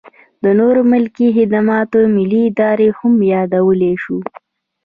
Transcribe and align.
د 0.43 0.45
نورو 0.59 0.81
ملکي 0.91 1.27
خدماتو 1.37 1.99
ملي 2.15 2.41
ادارې 2.51 2.89
هم 2.99 3.13
یادولی 3.33 3.93
شو. 4.03 4.17